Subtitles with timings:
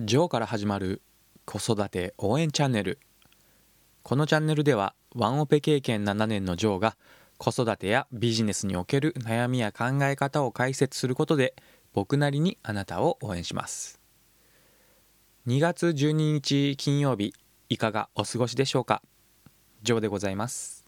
[0.00, 1.02] ジョーから始まる
[1.44, 2.98] 子育て応援チャンネル。
[4.02, 6.96] このチャンネルではワンオペ経験7年のジョーが
[7.38, 11.54] 子育てやビジネスにおける悩みや考え方を解説することで
[11.92, 14.00] 僕なりにあなたを応援します。
[15.46, 17.32] 2月12日金曜日
[17.68, 19.00] いかがお過ごしでしょうか？
[19.84, 20.84] ジョーでございます。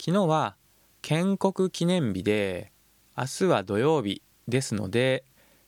[0.00, 0.54] 昨日は
[1.02, 2.70] 建国記念日で
[3.18, 5.24] 明日は土曜日ですので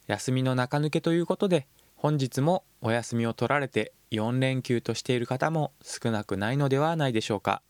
[0.06, 1.66] 休みの中抜けということで
[2.00, 7.60] 本日もお休みを取られて4連休としている方も少なくないのではないでしょうか。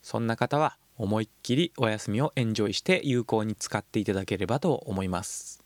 [0.00, 5.64] そんな方は思いっきりお休みをエンジョイして有効に使っていただければと思います。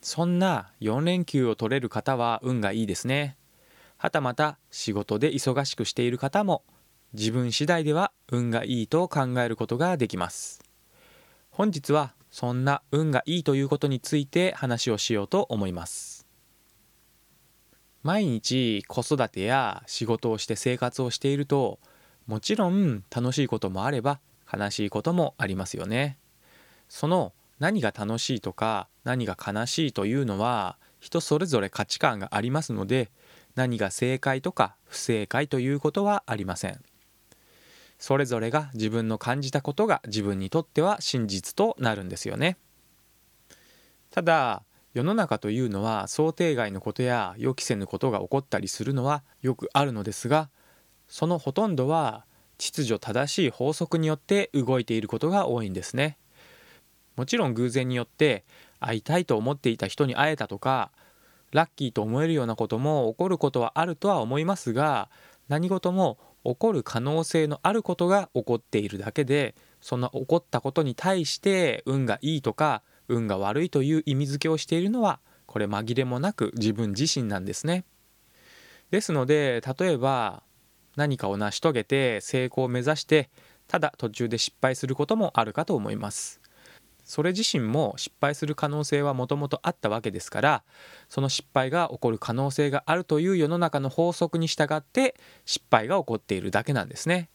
[0.00, 3.36] そんな4連休を取れる方は運がいいですね。
[3.98, 6.62] はたまた仕事で忙しくしている方も
[7.12, 10.64] 自分次第では運がいいと考えることができます。
[11.50, 16.19] 本日はそんな運がいいということについて話をしようと思います。
[18.02, 21.78] 毎日子育てや仕事をして生活をしていると
[22.26, 24.20] もちろん楽しいこともあれば
[24.52, 26.16] 悲しいこともありますよね。
[26.88, 33.10] その何が楽しいとか何が悲しいというのは人それぞれ価値観がありますので
[33.54, 36.80] 何が正解とか不正解ということはありません。
[37.98, 42.56] それぞれが自分の感じたことが自分にとっては真実となるんですよね。
[44.10, 44.62] ただ
[44.92, 50.50] 世の中というのは想定外のことや予期せぬことが起こったりするのはよくあるのですが
[51.06, 52.24] そのほとんどは
[52.58, 56.18] 秩序正しい法則によって動いていることが多いんですね。
[57.16, 58.44] もちろん偶然によって
[58.78, 60.90] 会いたいと思っていた人に会えたとか
[61.52, 65.10] ラッキーと思えるようなことも起こることはあるとは思いますが
[65.48, 77.84] 何事も起こる可能性のあることが起こっているだけでその起こったことに対して運がいいとか運が悪いという意味付けをしているのはこれ紛れもなく自分自身なんですね。
[78.90, 80.42] ですので例えば
[80.96, 83.30] 何かを成し遂げて成功を目指して
[83.68, 86.40] ただ途中で失敗することもあるかと思います。
[87.04, 90.62] それ自身も失敗する可能性はもともとあったわけですから
[91.08, 97.28] その失敗が起こる可能性があるという世の中の法則に従って失敗が起こっているだけなんですね。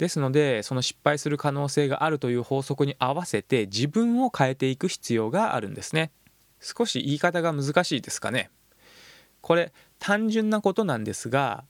[0.00, 6.10] ですのでその失敗する可能性があるという法則に合わせて自分を変えていく必要があるんですね。
[6.58, 8.48] 少し言い方が難しいですかね。
[9.42, 11.64] これ単純なことなんですが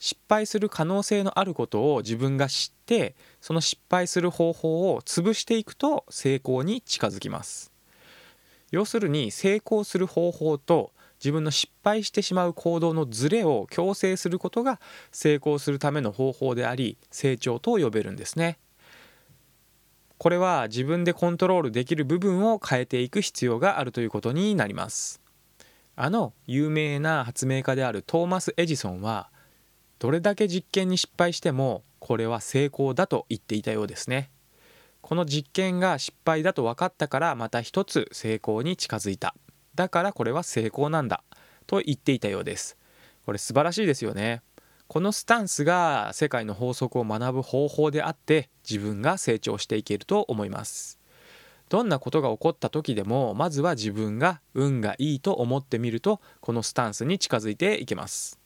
[0.00, 7.70] 失敗する可能性のあることを自分が知ってその失敗する方法を潰していくと成功に近づきます。
[8.72, 14.80] 要するに成功する方法と自分の失敗してしまう行動のズレを強制することが
[15.12, 18.58] 成功するための方法であり成長と呼べるんですね。
[20.18, 25.20] これは自分でコントロールできる部分を変えていく必要があるということになります。
[25.94, 29.30] あの有名な発明家であるトーマス・エジソンは
[29.98, 34.30] どれだけ実験に失敗してもこれは成功だと言っていたようですね。
[35.00, 39.34] この実験が失敗だと分かったからまた一つ成功に近づいた。
[39.76, 41.22] だからこれは成功なんだ
[41.66, 42.76] と言っていたようです。
[43.24, 44.42] これ素晴らしいですよね。
[44.88, 50.98] このスタンスが世界の法則を学ぶ方法であって自分が成長していけると思います。
[51.68, 58.38] どんなことが起こった時でもまずは自分が運がいいと思ってみるとこのスタンスに近づいていけます。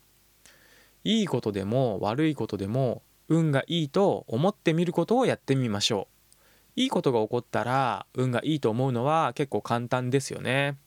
[1.04, 6.08] いいことでも悪いことでも運がいいと思ってみることをやってみましょ
[6.76, 6.80] う。
[6.80, 10.78] いいことが起こったら運がいいと思うのは結構簡単ですよね。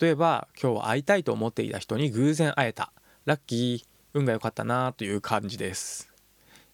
[0.00, 2.92] 例えば今日は会いたいと思っていた人に偶然会えた。
[3.24, 3.94] ラッキー。
[4.14, 6.10] 運が良かったなという感じです。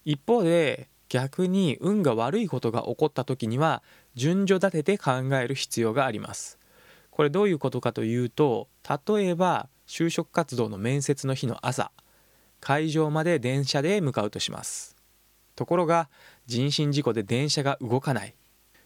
[0.04, 3.82] 一方で逆に運が悪いことが起こった時には
[4.14, 6.58] 順序立てて考える必要があります。
[7.10, 11.90] これどういうことかというと例えば就職活動の面接の日の朝
[12.60, 14.94] 会場まで電車で向かうとします。
[15.56, 16.08] ところが
[16.46, 18.34] 人身事故で電車が動かない。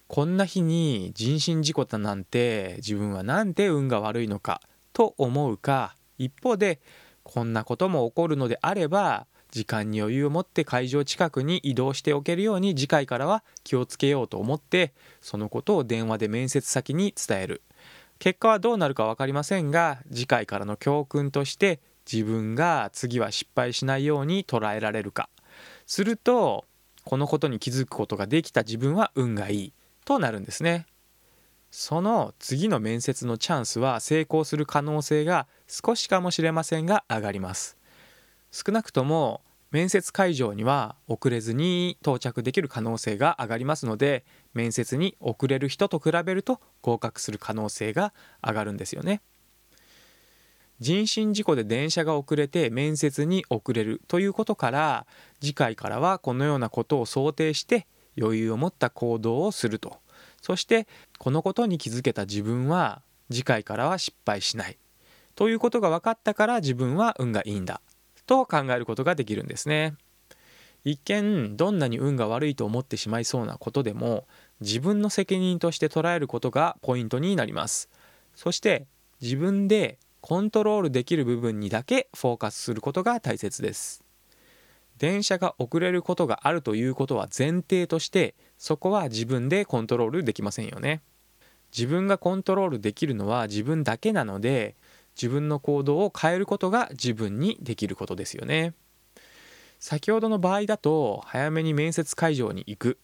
[0.06, 4.60] こんな日に人身事故だなんて自分はなんて運が悪いのか
[4.92, 5.97] と思うか。
[6.19, 6.81] 一方で
[7.23, 17.62] こんなことも起こるのであれば時間に余裕を持って会場近くに移動しておけるように次回からは気をつけようと思ってそのことを電話で面接先に伝える。
[18.19, 21.81] 結果はどうなるか分かりませんが次回からの教訓として
[22.11, 25.28] 自分が次は失敗しないように捉えられるか。
[25.87, 26.64] すると
[27.05, 29.73] このことに気づくことができた自分は運がいい。
[30.04, 30.86] となるんですね。
[31.70, 37.76] その次の面接のチャンスは成功する可能性が少しかもしれませんが上がります。
[38.52, 39.42] 少なくとも
[39.72, 49.20] 面接会場には遅れずに到着できる可能性が上がりますので面接に遅れる人と比べると合格する可能性が上がるんですよね。
[50.78, 55.06] 人身事故で電車が遅れて面接に遅れるということから
[55.40, 57.88] 次回からはこのようなことを想定して
[58.19, 59.99] 余裕を持った行動をすると。
[60.40, 60.87] そして
[61.19, 64.78] このことに気づけた自分は次回からは失敗しない。
[65.34, 67.81] ということが分かったから自分は運がいいんだ。
[68.26, 69.96] と考えることができるんですね。
[70.84, 74.26] 一見どんなに運が悪いと思ってしまいそうなことでも
[74.61, 77.88] 自分の責任として捉えることがポイントになります。
[78.34, 78.87] そして
[79.20, 84.03] 自分でコントロールできる部分にだけフォーカスすることが大切です。
[84.99, 91.02] 電車が遅れることがあるということは前提としてそこは自分でコントロールできませんよね。
[91.76, 94.76] 自分がコントロールできるのは自分だけなので
[95.17, 98.75] 自分の行動を変えることが自分にできることですよね。
[99.81, 102.99] 先ほどの場合だと早めに面接会場に行く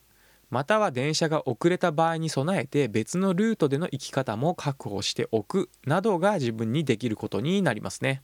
[0.50, 8.22] または電車が遅れた場合に備えて別のルートでの行き方も確保しておくなどが自分にできることになりますね。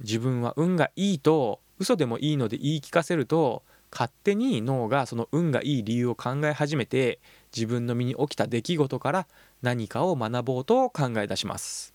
[0.00, 7.20] 自分は運がいいと嘘でもいいので言い聞かせると勝手に脳がその運がいい理由を考え始めて
[7.54, 9.26] 自分の身に起きた出来事から
[9.62, 11.94] 何かを学ぼうと考え出します。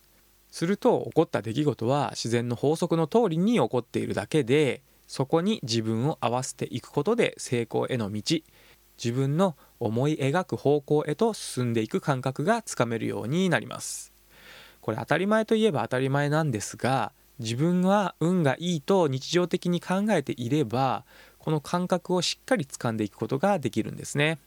[0.49, 8.21] すると起こった出来事は自然の法則の通りに起こっているだけでそこに自分を合わせていくことで成功への道
[9.03, 14.13] 自分の思い描く方向へと進んでいく感覚がつかめるようになります。
[14.81, 21.03] これ当たり前といえば当たり前なんですが自分は運がいいと日常的に考えていれば
[21.39, 24.37] この感覚をしっかり掴んでいくことができるんですね。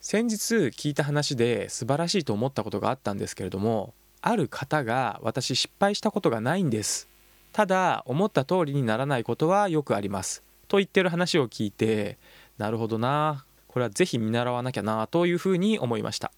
[0.00, 7.08] 先日聞いた話で素晴らしいと思ったことがあったんですけれどもある方が私失敗したことがないんです。
[7.52, 10.44] ただ思った通りにならないことはよくあります。
[10.68, 12.18] と言ってる話を聞いて
[12.56, 16.30] なるほどなこれはぜひ見習わなきゃなというふうに思いました。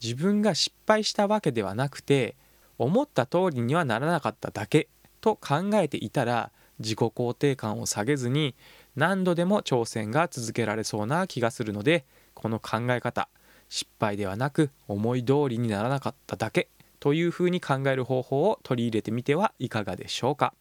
[0.00, 2.36] 自分が失敗したわけではなくて
[2.78, 4.88] 思った通りにはならなかっただけ
[5.20, 8.54] と考えていたら自己肯定感を下げずに
[8.94, 13.28] 何度でも挑戦が続けられそうな気がするのでこの考え方
[13.68, 16.68] 失敗ではなく思い通りにならなかっただけ
[17.00, 20.54] というふうに考える方法を取り入れてみてはいかがでしょうか。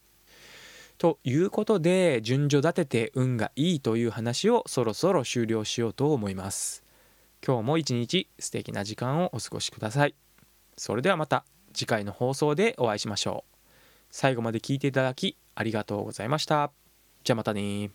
[0.98, 6.84] ということで順序立てて運がいいという話をそろそろ終了しようと思います。
[7.46, 10.16] 今日も一日素敵な時間をお過ごしください。
[10.78, 11.46] それではまた。
[11.76, 13.56] 次回の放送でお会いしましょう。
[14.10, 16.72] 最後まで聞いていただきありがとうございました。
[17.24, 17.92] じゃあまたね